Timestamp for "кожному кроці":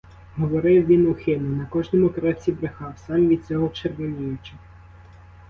1.65-2.51